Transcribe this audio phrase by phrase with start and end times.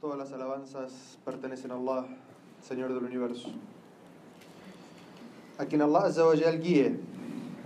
[0.00, 2.04] Todas las alabanzas pertenecen a Allah,
[2.62, 3.48] Señor del universo.
[5.58, 7.00] A quien Allah Azzawajal guíe,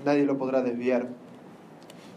[0.02, 1.08] nadie lo podrá desviar.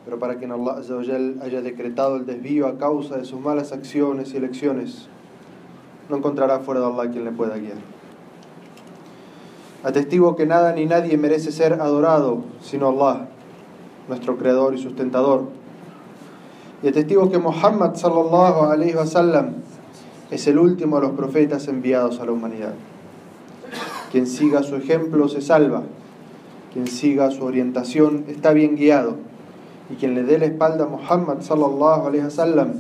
[0.06, 4.34] Pero para quien Allah Azzawajal haya decretado el desvío a causa de sus malas acciones
[4.34, 5.10] y elecciones,
[6.10, 7.80] no encontrará fuera de Allah quien le pueda guiar.
[9.84, 13.28] Atestigo que nada ni nadie merece ser adorado sino Allah,
[14.08, 15.50] nuestro creador y sustentador.
[16.82, 19.56] Y atestigo que Muhammad sallallahu alayhi wa sallam
[20.32, 22.74] es el último de los profetas enviados a la humanidad.
[24.12, 25.84] Quien siga su ejemplo se salva,
[26.74, 29.18] quien siga su orientación está bien guiado,
[29.90, 32.74] y quien le dé la espalda a Muhammad sallallahu alaihi wasallam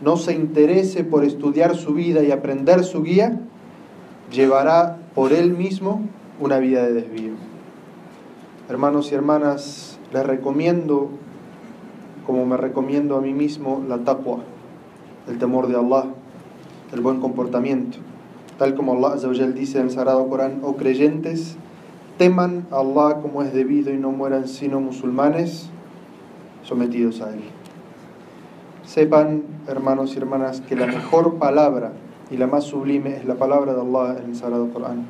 [0.00, 3.38] no se interese por estudiar su vida y aprender su guía,
[4.32, 6.02] llevará por él mismo
[6.40, 7.34] una vida de desvío.
[8.68, 11.10] Hermanos y hermanas, les recomiendo,
[12.26, 14.38] como me recomiendo a mí mismo, la taqwa,
[15.28, 16.06] el temor de Allah
[16.92, 17.98] el buen comportamiento.
[18.58, 19.16] Tal como Allah
[19.48, 21.56] dice en el Sagrado Corán, oh creyentes,
[22.18, 25.68] teman a Allah como es debido y no mueran sino musulmanes
[26.62, 27.40] sometidos a Él.
[28.84, 31.92] Sepan, hermanos y hermanas, que la mejor palabra
[32.30, 35.06] y la más sublime es la palabra de Allah en el Sagrado Corán.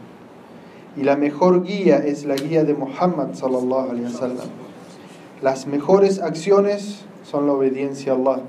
[0.96, 3.28] Y la mejor guía es la guía de Muhammad.
[5.42, 8.40] Las mejores acciones son la obediencia a Allah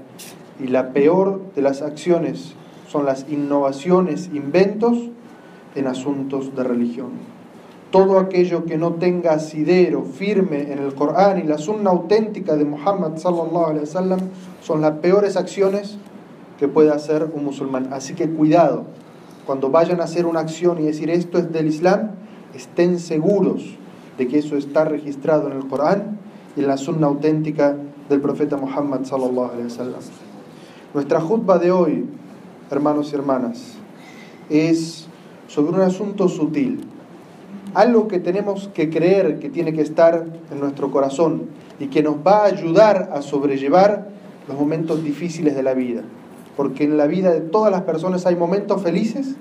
[0.64, 2.56] y la peor de las acciones
[2.94, 4.96] son las innovaciones, inventos
[5.74, 7.10] en asuntos de religión.
[7.90, 12.66] Todo aquello que no tenga asidero firme en el Corán y la sunna auténtica de
[12.66, 14.20] Muhammad sallallahu alaihi wasallam
[14.62, 15.98] son las peores acciones
[16.60, 17.90] que puede hacer un musulmán.
[17.92, 18.84] Así que cuidado,
[19.48, 22.12] cuando vayan a hacer una acción y decir esto es del Islam,
[22.54, 23.76] estén seguros
[24.20, 26.20] de que eso está registrado en el Corán
[26.56, 27.76] y en la sunna auténtica
[28.08, 30.02] del profeta Muhammad sallallahu alaihi wasallam.
[30.94, 32.06] Nuestra jutba de hoy
[32.70, 33.76] hermanos y hermanas,
[34.50, 35.08] es
[35.48, 36.82] sobre un asunto sutil,
[37.74, 41.44] algo que tenemos que creer que tiene que estar en nuestro corazón
[41.80, 44.10] y que nos va a ayudar a sobrellevar
[44.48, 46.02] los momentos difíciles de la vida.
[46.56, 49.36] Porque en la vida de todas las personas hay momentos felices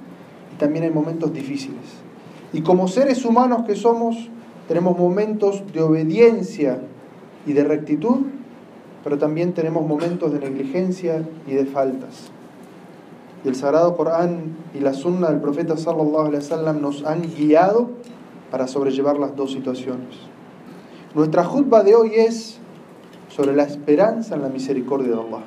[0.54, 1.80] y también hay momentos difíciles.
[2.54, 4.16] Y como seres humanos que somos,
[4.66, 6.78] tenemos momentos de obediencia
[7.46, 8.26] y de rectitud,
[9.04, 12.30] pero también tenemos momentos de negligencia y de faltas
[13.44, 17.90] y el Sagrado Corán y la Sunna del profeta sallallahu alaihi wasallam nos han guiado
[18.50, 20.16] para sobrellevar las dos situaciones.
[21.14, 22.58] Nuestra jutba de hoy es
[23.28, 25.42] sobre la esperanza en la misericordia de Allah.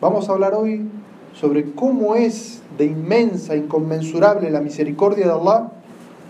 [0.00, 0.88] Vamos a hablar hoy
[1.32, 5.72] sobre cómo es de inmensa, inconmensurable la misericordia de Allah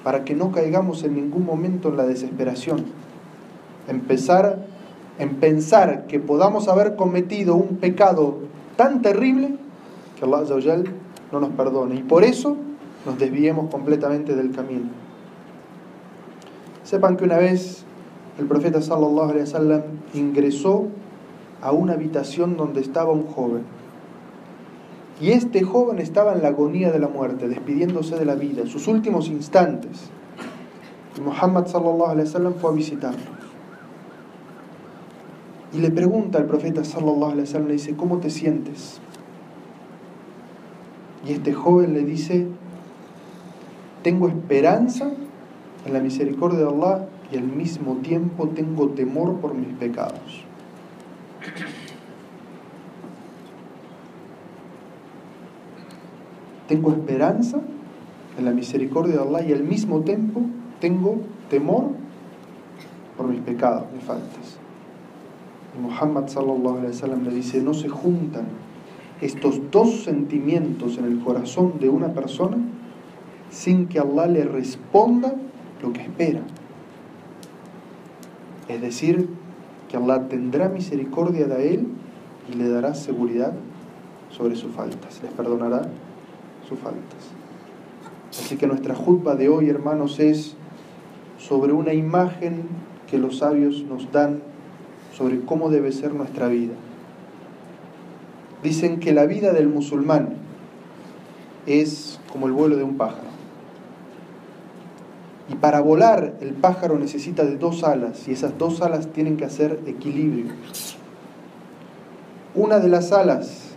[0.05, 2.85] para que no caigamos en ningún momento en la desesperación.
[3.89, 4.59] Empezar
[5.19, 8.39] en pensar que podamos haber cometido un pecado
[8.77, 9.57] tan terrible
[10.19, 10.45] que Allah
[11.33, 12.57] no nos perdone y por eso
[13.07, 14.89] nos desviemos completamente del camino.
[16.85, 17.85] Sepan que una vez
[18.39, 18.81] el profeta
[20.15, 20.87] ingresó
[21.61, 23.63] a una habitación donde estaba un joven.
[25.21, 28.87] Y este joven estaba en la agonía de la muerte, despidiéndose de la vida, sus
[28.87, 30.11] últimos instantes.
[31.17, 33.39] Y Muhammad sallallahu alaihi wasallam fue a visitarlo.
[35.73, 39.01] Y le pregunta al profeta sallallahu alaihi wasallam, le dice, ¿cómo te sientes?
[41.29, 42.47] Y este joven le dice,
[44.03, 45.11] tengo esperanza
[45.85, 50.45] en la misericordia de Allah y al mismo tiempo tengo temor por mis pecados.
[56.67, 57.61] Tengo esperanza
[58.39, 60.41] en la misericordia de Allah y al mismo tiempo
[60.81, 61.19] tengo
[61.51, 61.91] temor
[63.19, 64.57] por mis pecados, mis faltas.
[65.77, 68.47] Y Muhammad sallallahu alaihi wasallam le dice, no se juntan
[69.21, 72.57] estos dos sentimientos en el corazón de una persona
[73.51, 75.35] sin que Allah le responda
[75.83, 76.41] lo que espera.
[78.69, 79.29] Es decir,
[79.89, 81.87] que Allah tendrá misericordia de él
[82.53, 83.55] y le dará seguridad
[84.31, 85.83] sobre sus faltas, les perdonará
[86.69, 87.33] sus faltas.
[88.31, 90.55] Así que nuestra jutba de hoy, hermanos, es
[91.39, 92.65] sobre una imagen
[93.11, 94.43] que los sabios nos dan
[95.15, 96.75] sobre cómo debe ser nuestra vida
[98.63, 100.31] dicen que la vida del musulmán
[101.67, 103.29] es como el vuelo de un pájaro.
[105.51, 109.45] Y para volar el pájaro necesita de dos alas y esas dos alas tienen que
[109.45, 110.53] hacer equilibrio.
[112.55, 113.69] Una de las alas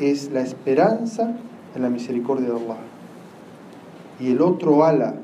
[0.00, 1.36] es la esperanza
[1.74, 2.78] en la misericordia de Allah.
[4.20, 5.14] Y el otro ala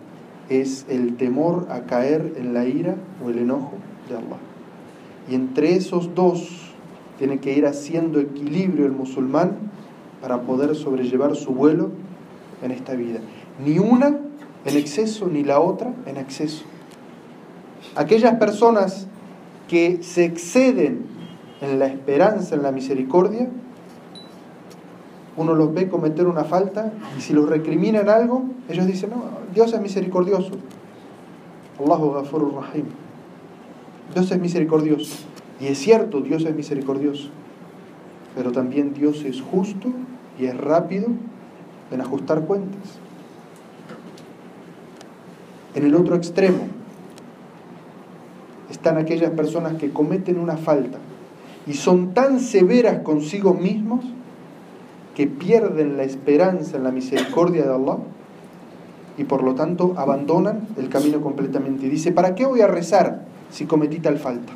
[0.49, 3.72] es el temor a caer en la ira o el enojo
[4.08, 4.38] de Allah.
[5.28, 6.69] Y entre esos dos
[7.20, 9.58] tiene que ir haciendo equilibrio el musulmán
[10.22, 11.90] para poder sobrellevar su vuelo
[12.62, 13.20] en esta vida.
[13.62, 14.19] Ni una
[14.64, 16.64] en exceso, ni la otra en exceso.
[17.94, 19.06] Aquellas personas
[19.69, 21.05] que se exceden
[21.61, 23.50] en la esperanza, en la misericordia,
[25.37, 29.25] uno los ve cometer una falta y si los recriminan algo, ellos dicen, no,
[29.55, 30.52] Dios es misericordioso.
[31.78, 32.87] Allahu Rahim.
[34.14, 35.30] Dios es misericordioso.
[35.60, 37.28] Y es cierto, Dios es misericordioso.
[38.34, 39.88] Pero también Dios es justo
[40.38, 41.08] y es rápido
[41.90, 42.98] en ajustar cuentas.
[45.74, 46.66] En el otro extremo
[48.70, 50.98] están aquellas personas que cometen una falta
[51.66, 54.04] y son tan severas consigo mismos
[55.14, 57.98] que pierden la esperanza en la misericordia de Allah
[59.18, 61.86] y por lo tanto abandonan el camino completamente.
[61.86, 64.52] Y dice, ¿para qué voy a rezar si cometí tal falta?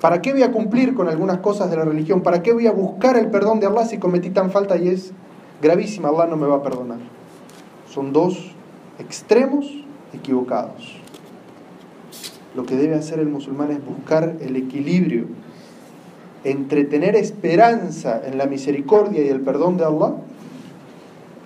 [0.00, 2.22] ¿Para qué voy a cumplir con algunas cosas de la religión?
[2.22, 5.12] ¿Para qué voy a buscar el perdón de Allah si cometí tan falta y es
[5.62, 6.10] gravísima?
[6.10, 6.98] Allah no me va a perdonar.
[7.88, 8.54] Son dos
[8.98, 9.66] extremos
[10.12, 11.00] equivocados.
[12.54, 15.26] Lo que debe hacer el musulmán es buscar el equilibrio
[16.44, 20.14] entre tener esperanza en la misericordia y el perdón de Allah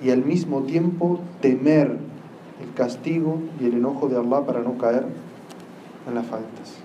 [0.05, 1.97] y al mismo tiempo temer
[2.63, 5.07] el castigo y el enojo de Allah para no caer
[6.07, 6.80] en las faltas.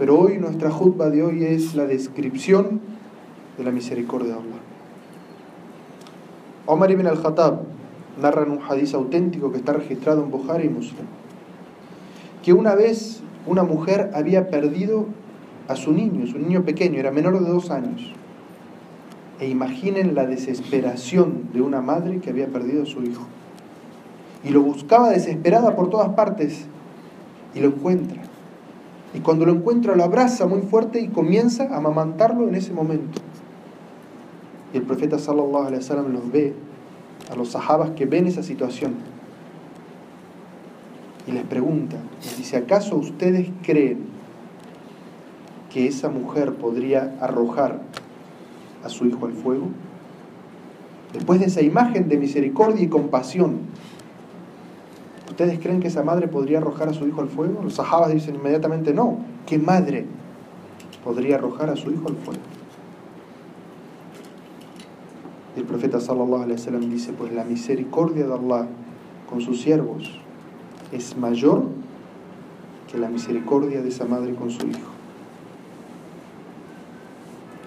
[0.00, 2.80] Pero hoy nuestra jutba de hoy es la descripción
[3.58, 4.60] de la misericordia de Allah.
[6.64, 7.60] Omar ibn al-Khattab
[8.18, 11.04] narra en un hadiz auténtico que está registrado en Bukhari y Muslim
[12.42, 15.04] que una vez una mujer había perdido
[15.68, 18.14] a su niño, su niño pequeño, era menor de dos años.
[19.38, 23.26] E imaginen la desesperación de una madre que había perdido a su hijo.
[24.44, 26.64] Y lo buscaba desesperada por todas partes
[27.54, 28.29] y lo encuentra.
[29.14, 33.20] Y cuando lo encuentra lo abraza muy fuerte y comienza a amamantarlo en ese momento.
[34.72, 36.54] Y el profeta sallallahu alaihi wasallam los ve
[37.30, 38.94] a los sahabas que ven esa situación
[41.26, 43.98] y les pregunta, les dice, ¿acaso ustedes creen
[45.72, 47.80] que esa mujer podría arrojar
[48.82, 49.68] a su hijo al fuego?
[51.12, 53.60] Después de esa imagen de misericordia y compasión,
[55.40, 57.62] ¿ustedes creen que esa madre podría arrojar a su hijo al fuego?
[57.62, 59.20] Los sahabas dicen inmediatamente no.
[59.46, 60.04] ¿Qué madre
[61.02, 62.42] podría arrojar a su hijo al fuego?
[65.56, 68.66] Y el profeta sallallahu alaihi wasallam dice, pues la misericordia de Allah
[69.30, 70.20] con sus siervos
[70.92, 71.62] es mayor
[72.92, 74.90] que la misericordia de esa madre con su hijo.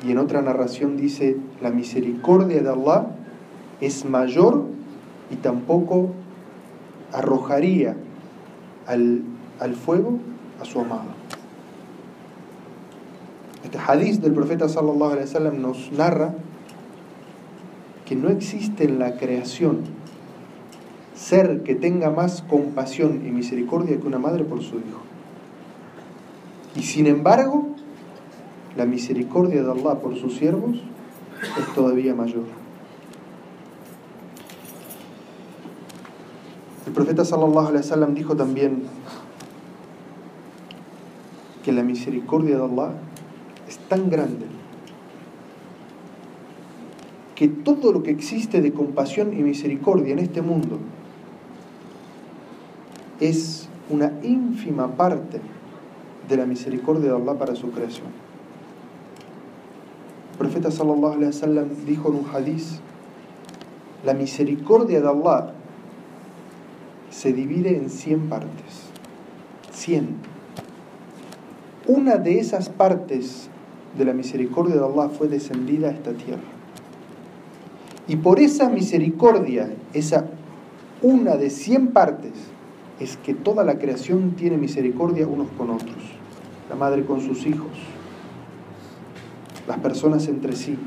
[0.06, 3.08] Y en otra narración dice, la misericordia de Allah
[3.82, 4.66] es mayor
[5.32, 6.12] y tampoco
[7.14, 7.96] arrojaría
[8.88, 9.22] al,
[9.60, 10.20] al fuego
[10.62, 11.24] a su amado.
[13.64, 16.34] Este hadith del profeta sallallahu alaihi wasallam nos narra
[18.06, 19.80] que no existe en la creación
[21.16, 25.02] ser que tenga más compasión y misericordia que una madre por su hijo.
[26.76, 27.68] Y sin embargo,
[28.76, 30.78] la misericordia de Allah por sus siervos
[31.42, 32.63] es todavía mayor.
[36.94, 38.84] El profeta sallallahu alaihi wasallam dijo también
[41.64, 42.92] que la misericordia de Allah
[43.68, 44.46] es tan grande
[47.34, 50.78] que todo lo que existe de compasión y misericordia en este mundo
[53.20, 55.42] es una ínfima parte
[56.30, 58.10] de la misericordia de Allah para su creación.
[60.34, 62.80] El profeta sallallahu alaihi wasallam dijo en un hadiz,
[64.06, 65.54] la misericordia de Allah
[67.24, 68.90] se divide en 100 partes.
[69.72, 70.10] 100.
[71.88, 73.48] Una de esas partes
[73.98, 76.44] de la misericordia de Allah fue descendida a esta tierra.
[78.10, 80.26] Y por esa misericordia, esa
[81.02, 82.34] una de 100 partes,
[83.00, 86.04] es que toda la creación tiene misericordia unos con otros.
[86.70, 87.72] La madre con sus hijos,
[89.66, 90.78] las personas entre sí.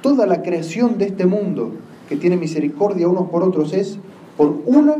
[0.00, 1.72] Toda la creación de este mundo
[2.08, 3.98] que tiene misericordia unos por otros es
[4.36, 4.96] por una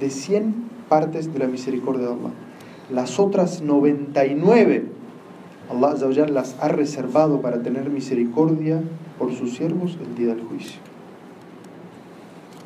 [0.00, 0.54] de 100
[0.88, 2.30] partes de la misericordia de Allah.
[2.90, 4.84] Las otras 99
[5.70, 8.82] Allah las ha reservado para tener misericordia
[9.18, 10.80] por sus siervos el día del juicio.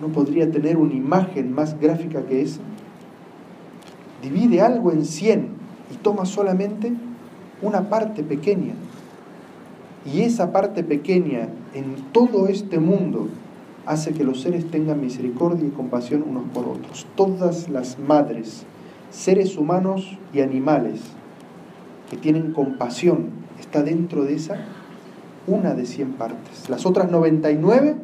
[0.01, 2.61] ¿No podría tener una imagen más gráfica que esa?
[4.23, 5.49] Divide algo en 100
[5.93, 6.93] y toma solamente
[7.63, 8.75] una parte pequeña.
[10.05, 13.29] Y esa parte pequeña en todo este mundo
[13.87, 17.07] hace que los seres tengan misericordia y compasión unos por otros.
[17.15, 18.65] Todas las madres,
[19.11, 21.01] seres humanos y animales
[22.11, 24.57] que tienen compasión, está dentro de esa
[25.47, 26.69] una de 100 partes.
[26.69, 27.97] Las otras 99,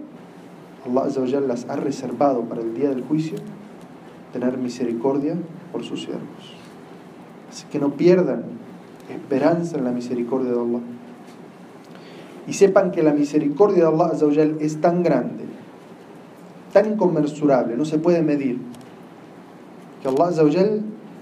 [0.87, 3.37] Allah Azza las ha reservado para el día del juicio,
[4.33, 5.35] tener misericordia
[5.73, 6.55] por sus siervos.
[7.51, 8.45] Así que no pierdan
[9.11, 10.81] esperanza en la misericordia de Allah.
[12.47, 14.27] Y sepan que la misericordia de Allah Azza
[14.61, 15.41] es tan grande,
[16.73, 18.59] tan inconmensurable, no se puede medir,
[20.02, 20.43] que Allah Azza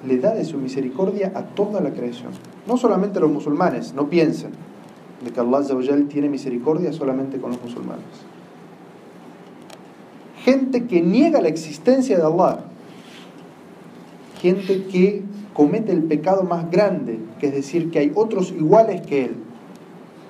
[0.07, 2.31] le da de su misericordia a toda la creación.
[2.67, 4.53] No solamente a los musulmanes, no piensen
[5.25, 5.77] de que Allah Azza
[6.09, 8.05] tiene misericordia solamente con los musulmanes.
[10.45, 12.61] Gente que niega la existencia de Allah,
[14.41, 19.27] gente que comete el pecado más grande, que es decir, que hay otros iguales que
[19.27, 19.35] Él,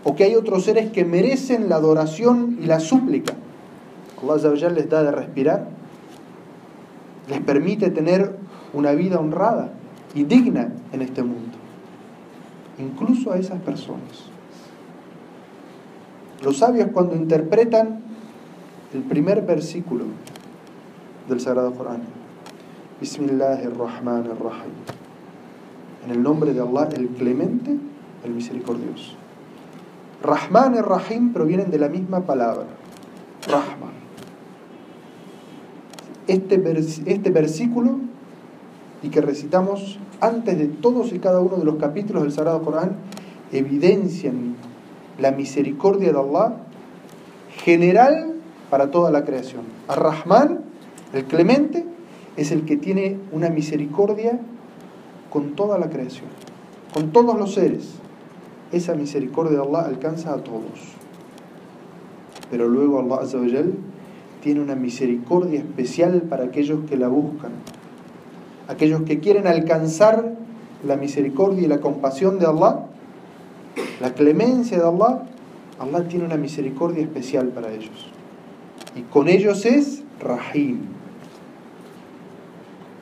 [0.02, 3.34] o que hay otros seres que merecen la adoración y la súplica.
[4.22, 5.68] Allah les da de respirar,
[7.28, 8.36] les permite tener
[8.72, 9.72] una vida honrada
[10.14, 11.56] y digna en este mundo,
[12.78, 14.30] incluso a esas personas.
[16.42, 18.00] Los sabios cuando interpretan
[18.94, 20.04] el primer versículo
[21.28, 22.02] del Sagrado Corán,
[23.00, 24.72] Bismillahirrahmanirrahim,
[26.04, 27.76] en el nombre de Allah, el clemente,
[28.24, 29.14] el misericordioso.
[30.22, 32.66] Rahman y Rahim provienen de la misma palabra,
[33.46, 33.89] Rahman.
[36.30, 36.62] Este,
[37.06, 37.98] este versículo
[39.02, 42.92] y que recitamos antes de todos y cada uno de los capítulos del Sagrado Corán
[43.50, 44.54] evidencian
[45.18, 46.54] la misericordia de Allah
[47.64, 48.34] general
[48.70, 49.62] para toda la creación.
[49.88, 50.60] Ar-Rahman,
[51.14, 51.84] el clemente,
[52.36, 54.38] es el que tiene una misericordia
[55.30, 56.28] con toda la creación,
[56.94, 57.88] con todos los seres.
[58.70, 60.94] Esa misericordia de Allah alcanza a todos.
[62.52, 63.26] Pero luego Allah
[64.42, 67.52] tiene una misericordia especial para aquellos que la buscan,
[68.68, 70.34] aquellos que quieren alcanzar
[70.86, 72.86] la misericordia y la compasión de Allah,
[74.00, 75.24] la clemencia de Allah,
[75.78, 78.10] Allah tiene una misericordia especial para ellos.
[78.96, 80.80] Y con ellos es Rahim.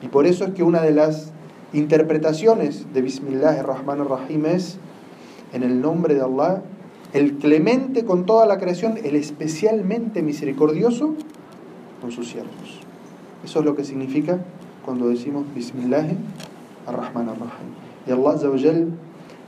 [0.01, 1.31] Y por eso es que una de las
[1.73, 4.77] interpretaciones de Bismillah ar-Rahman rahim es
[5.53, 6.61] en el nombre de Allah,
[7.13, 11.15] el clemente con toda la creación, el especialmente misericordioso
[12.09, 12.79] con sus siervos.
[13.43, 14.39] Eso es lo que significa
[14.83, 16.07] cuando decimos Bismillah
[16.87, 17.69] ar-Rahman ar-Rahim.
[18.07, 18.87] Y Allah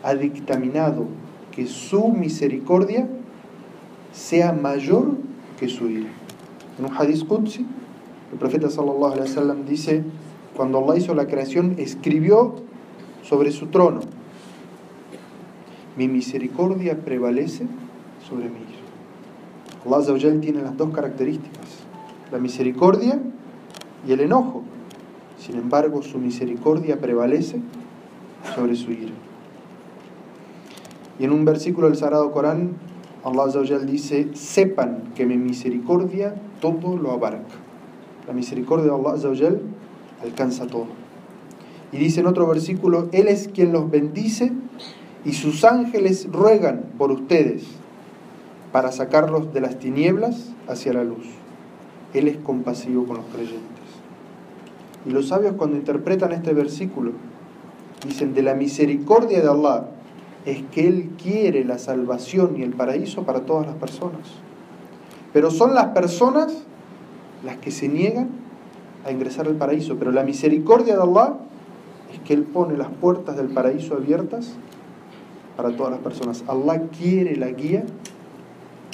[0.04, 1.08] ha dictaminado
[1.52, 3.08] que su misericordia
[4.14, 5.16] sea mayor
[5.60, 6.10] que su ira.
[6.78, 7.66] En un hadith Qudsi,
[8.32, 10.04] el profeta sallallahu alaihi wasallam dice,
[10.56, 12.56] cuando Allah hizo la creación, escribió
[13.24, 14.02] sobre su trono,
[15.98, 17.66] mi misericordia prevalece
[18.28, 18.60] sobre mí.
[19.84, 21.81] Allah tiene las dos características,
[22.32, 23.20] la misericordia
[24.08, 24.64] y el enojo.
[25.38, 27.60] Sin embargo, su misericordia prevalece
[28.56, 29.14] sobre su ira.
[31.20, 32.76] Y en un versículo del Sagrado Corán,
[33.24, 37.56] Allah dice, sepan que mi misericordia todo lo abarca.
[38.28, 39.56] La misericordia de Allah
[40.24, 40.88] alcanza todo.
[41.92, 44.52] Y dice en otro versículo, Él es quien los bendice
[45.26, 47.64] y sus ángeles ruegan por ustedes
[48.72, 51.41] para sacarlos de las tinieblas hacia la luz.
[52.14, 53.62] Él es compasivo con los creyentes.
[55.06, 57.12] Y los sabios cuando interpretan este versículo
[58.06, 59.88] dicen de la misericordia de Allah
[60.46, 64.22] es que Él quiere la salvación y el paraíso para todas las personas.
[65.34, 66.64] Pero son las personas
[67.44, 68.30] las que se niegan
[69.06, 69.98] a ingresar al paraíso.
[69.98, 71.36] Pero la misericordia de Allah
[72.14, 74.54] es que Él pone las puertas del paraíso abiertas
[75.56, 76.44] para todas las personas.
[76.48, 77.84] Allah quiere la guía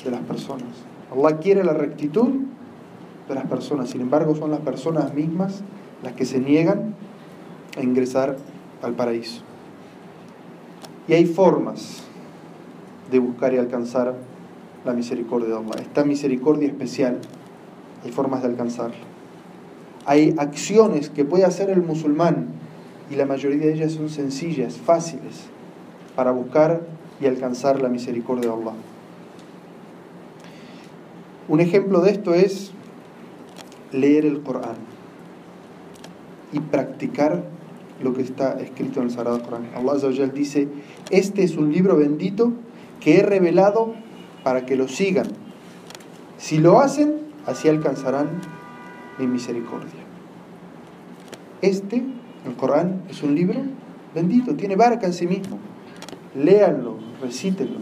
[0.03, 0.67] de las personas.
[1.11, 2.29] Allah quiere la rectitud
[3.27, 3.89] de las personas.
[3.89, 5.61] Sin embargo, son las personas mismas
[6.03, 6.95] las que se niegan
[7.77, 8.37] a ingresar
[8.81, 9.41] al paraíso.
[11.07, 12.03] Y hay formas
[13.11, 14.15] de buscar y alcanzar
[14.85, 15.81] la misericordia de Allah.
[15.81, 17.19] Esta misericordia especial,
[18.03, 18.97] hay formas de alcanzarla.
[20.05, 22.47] Hay acciones que puede hacer el musulmán
[23.09, 25.45] y la mayoría de ellas son sencillas, fáciles,
[26.15, 26.81] para buscar
[27.19, 28.73] y alcanzar la misericordia de Allah.
[31.47, 32.71] Un ejemplo de esto es
[33.91, 34.75] leer el Corán
[36.51, 37.43] y practicar
[38.01, 39.69] lo que está escrito en el Sagrado Corán.
[39.75, 39.95] Allah
[40.33, 40.67] dice,
[41.09, 42.53] este es un libro bendito
[42.99, 43.93] que he revelado
[44.43, 45.27] para que lo sigan.
[46.37, 47.15] Si lo hacen,
[47.45, 48.27] así alcanzarán
[49.17, 50.01] mi misericordia.
[51.61, 52.03] Este,
[52.45, 53.59] el Corán, es un libro
[54.13, 55.57] bendito, tiene barca en sí mismo.
[56.35, 57.79] Léanlo, recítenlo.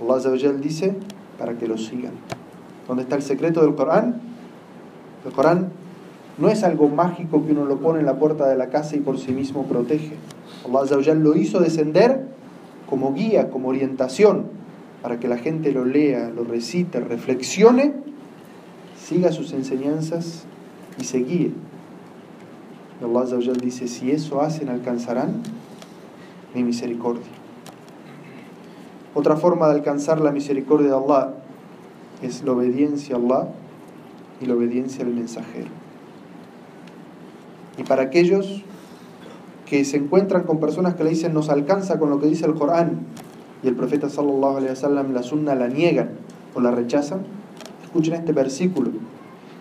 [0.00, 0.94] Allah dice
[1.38, 2.12] para que lo sigan.
[2.86, 4.31] ¿Dónde está el secreto del Corán?
[5.24, 5.70] El Corán
[6.38, 9.00] no es algo mágico que uno lo pone en la puerta de la casa y
[9.00, 10.16] por sí mismo protege.
[10.66, 12.26] Allah lo hizo descender
[12.88, 14.62] como guía, como orientación.
[15.02, 17.92] para que la gente lo lea, lo recite, reflexione,
[18.96, 20.44] siga sus enseñanzas
[21.00, 21.50] y se guíe.
[23.02, 25.42] Allah dice, si eso hacen, alcanzarán
[26.54, 27.26] mi misericordia.
[29.14, 31.34] Otra forma de alcanzar la misericordia de Allah
[32.22, 33.48] es la obediencia a Allah
[34.42, 35.70] y la obediencia al mensajero.
[37.78, 38.62] Y para aquellos
[39.66, 42.54] que se encuentran con personas que le dicen nos alcanza con lo que dice el
[42.54, 43.06] Corán
[43.62, 46.10] y el profeta sallallahu alaihi wasallam la sunna la niegan
[46.54, 47.22] o la rechazan,
[47.82, 48.90] escuchen este versículo.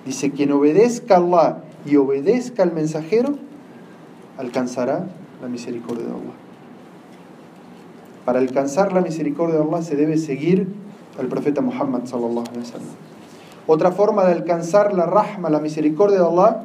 [0.06, 3.36] Dice, quien obedezca a Allah y obedezca al mensajero,
[4.38, 5.08] alcanzará
[5.42, 6.36] la misericordia de Allah.
[8.26, 10.68] Para alcanzar la misericordia de Allah se debe seguir
[11.20, 12.96] al profeta Muhammad sallallahu alaihi wasallam.
[13.68, 16.64] Otra forma de alcanzar la rahma, la misericordia de Allah,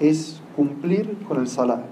[0.00, 1.82] es cumplir con el salah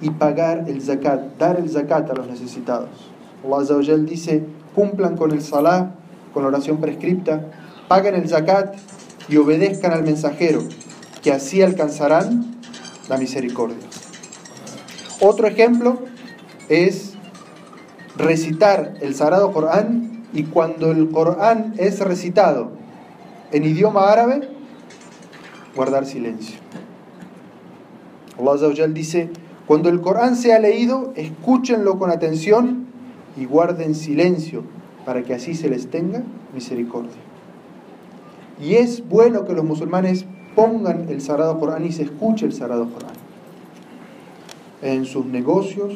[0.00, 2.90] y pagar el zakat, dar el zakat a los necesitados.
[3.44, 5.92] Allah dice, cumplan con el salah,
[6.34, 7.46] con la oración prescripta,
[7.88, 8.76] paguen el zakat
[9.28, 10.62] y obedezcan al mensajero,
[11.22, 12.56] que así alcanzarán
[13.08, 13.76] la misericordia.
[15.20, 15.98] Otro ejemplo
[16.68, 17.14] es
[18.16, 22.68] recitar el Sagrado Corán y cuando el Corán es recitado
[23.52, 24.46] en idioma árabe,
[25.74, 26.58] guardar silencio.
[28.38, 29.30] Allah dice,
[29.66, 32.84] cuando el Corán sea leído, escúchenlo con atención
[33.38, 34.62] y guarden silencio
[35.06, 37.16] para que así se les tenga misericordia.
[38.60, 42.90] Y es bueno que los musulmanes pongan el Sagrado Corán y se escuche el Sagrado
[42.90, 43.14] Corán.
[44.82, 45.94] En sus negocios,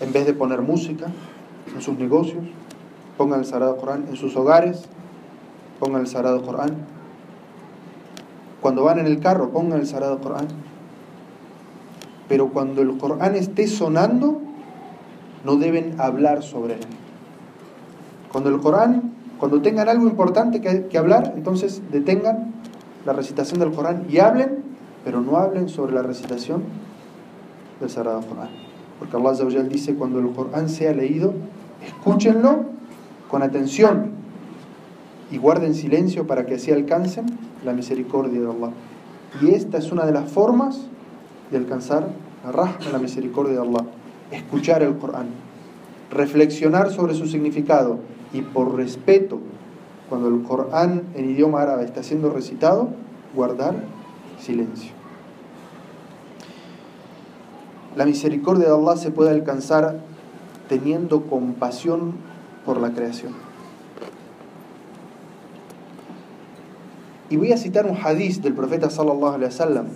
[0.00, 1.06] en vez de poner música,
[1.74, 2.44] en sus negocios,
[3.16, 4.06] pongan el Sagrado Corán.
[4.08, 4.84] En sus hogares,
[5.80, 6.76] pongan el Sagrado Corán.
[8.60, 10.46] Cuando van en el carro, pongan el Sagrado Corán.
[12.28, 14.40] Pero cuando el Corán esté sonando,
[15.44, 16.80] no deben hablar sobre él.
[18.32, 22.52] Cuando el Corán, cuando tengan algo importante que, que hablar, entonces detengan
[23.06, 24.62] la recitación del Corán y hablen,
[25.04, 26.64] pero no hablen sobre la recitación
[27.80, 28.48] del Sagrado Corán.
[28.98, 31.32] Porque Allah dice, cuando el Corán sea leído,
[31.84, 32.64] escúchenlo
[33.30, 34.12] con atención
[35.30, 37.26] y guarden silencio para que así alcancen
[37.64, 38.70] la misericordia de Allah.
[39.42, 40.80] Y esta es una de las formas
[41.50, 42.08] de alcanzar
[42.44, 43.84] la la misericordia de Allah.
[44.30, 45.28] Escuchar el Corán,
[46.10, 47.98] reflexionar sobre su significado
[48.32, 49.38] y por respeto
[50.08, 52.88] cuando el Corán en idioma árabe está siendo recitado,
[53.34, 53.74] guardar
[54.40, 54.92] silencio.
[57.96, 60.00] La misericordia de Allah se puede alcanzar
[60.68, 62.12] teniendo compasión
[62.64, 63.32] por la creación.
[67.30, 69.86] Y voy a citar un hadiz del profeta sallallahu alaihi wasallam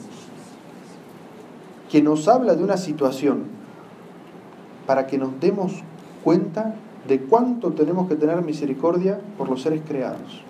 [1.90, 3.44] que nos habla de una situación
[4.86, 5.72] para que nos demos
[6.24, 6.74] cuenta
[7.08, 10.42] de cuánto tenemos que tener misericordia por los seres creados.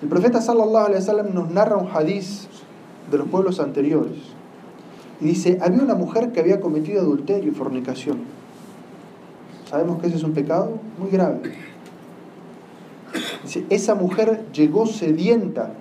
[0.00, 2.48] El profeta sallallahu alaihi wasallam nos narra un hadiz
[3.10, 4.18] de los pueblos anteriores
[5.20, 8.18] y dice, había una mujer que había cometido adulterio y fornicación.
[9.72, 11.40] Sabemos que ese es un pecado muy grave.
[13.70, 15.72] Esa mujer llegó sedienta,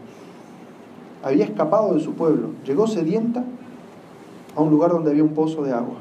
[1.21, 3.43] había escapado de su pueblo, llegó sedienta
[4.55, 5.97] a un lugar donde había un pozo de agua.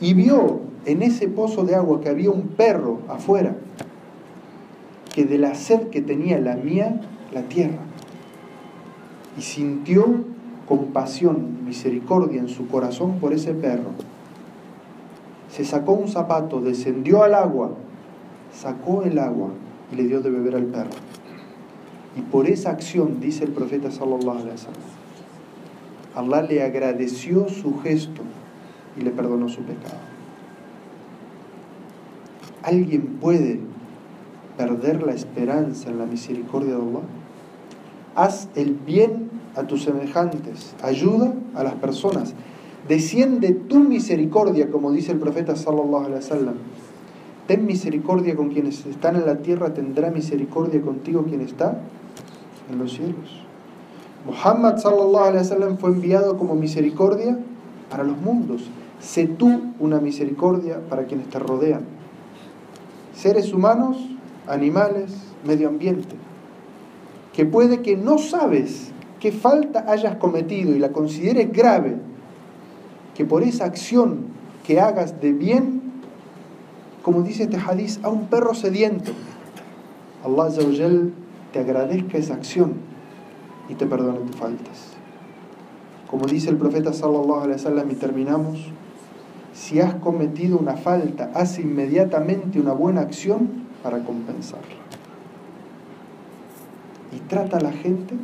[0.00, 3.54] Y vio en ese pozo de agua que había un perro afuera,
[5.14, 7.00] que de la sed que tenía la mía
[7.32, 7.78] la tierra.
[9.38, 10.04] Y sintió
[10.66, 13.92] compasión, misericordia en su corazón por ese perro.
[15.54, 17.70] Se sacó un zapato, descendió al agua,
[18.52, 19.50] sacó el agua
[19.92, 20.90] y le dio de beber al perro.
[22.16, 24.56] Y por esa acción, dice el profeta sallallahu alaihi
[26.16, 28.22] Allah le agradeció su gesto
[28.98, 29.94] y le perdonó su pecado.
[32.64, 33.60] ¿Alguien puede
[34.56, 37.02] perder la esperanza en la misericordia de Allah?
[38.16, 42.34] Haz el bien a tus semejantes, ayuda a las personas,
[42.88, 46.54] desciende tu misericordia, como dice el profeta sallallahu alaihi wasallam.
[47.46, 51.80] Ten misericordia con quienes están en la tierra, tendrá misericordia contigo quien está
[52.70, 53.42] en los cielos.
[54.26, 57.38] Muhammad sallallahu alaihi wasallam fue enviado como misericordia
[57.90, 58.62] para los mundos.
[59.00, 61.82] Sé tú una misericordia para quienes te rodean
[63.14, 63.96] seres humanos,
[64.46, 65.12] animales,
[65.46, 66.14] medio ambiente,
[67.32, 71.96] que puede que no sabes qué falta hayas cometido y la consideres grave,
[73.14, 74.26] que por esa acción
[74.66, 75.82] que hagas de bien,
[77.02, 79.12] como dice este hadiz, a un perro sediento,
[80.24, 80.48] Allah
[81.52, 82.74] te agradezca esa acción
[83.68, 84.94] y te perdone tus faltas.
[86.10, 88.58] Como dice el profeta sallallahu alaihi wasallam y terminamos,
[89.52, 94.74] si has cometido una falta, haz inmediatamente una buena acción para compensarla.
[97.12, 98.14] Y trata a la gente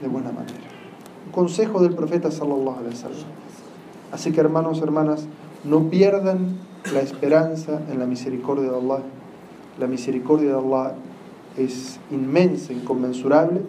[0.00, 0.58] de buena manera.
[1.26, 3.43] Un consejo del profeta sallallahu alaihi wasallam.
[4.12, 5.26] Así que hermanos, hermanas,
[5.64, 6.56] no pierdan
[6.92, 9.02] la esperanza en la misericordia de Allah.
[9.78, 10.94] La misericordia de Allah
[11.56, 13.60] es inmensa, inconmensurable,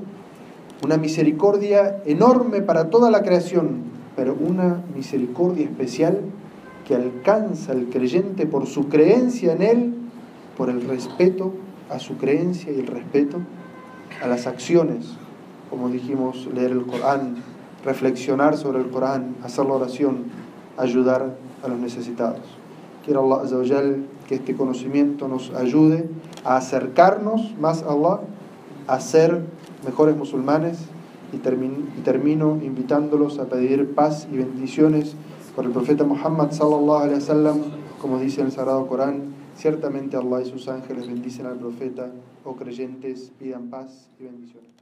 [0.84, 3.84] una misericordia enorme para toda la creación,
[4.16, 6.20] pero una misericordia especial
[6.88, 9.94] que alcanza al creyente por su creencia en Él,
[10.58, 11.54] por el respeto
[11.90, 13.40] a su creencia y el respeto
[14.22, 15.08] a las acciones,
[15.70, 17.36] como dijimos, leer el Corán,
[17.86, 20.26] reflexionar sobre el Corán, hacer la oración,
[20.78, 22.42] ayudar a los necesitados.
[23.06, 23.96] Quiero Allah
[24.28, 26.10] que este conocimiento nos ayude
[26.44, 28.22] a acercarnos más a Allah,
[28.88, 29.44] a ser
[29.86, 30.80] mejores musulmanes
[31.32, 35.16] y termino, invitándolos a pedir paz y bendiciones
[35.56, 37.58] por el profeta Muhammad sallallahu alaihi wasallam,
[38.02, 42.10] como dice en el Sagrado Corán, ciertamente Allah y sus ángeles bendicen al profeta,
[42.44, 44.75] o oh creyentes, pidan paz y bendiciones.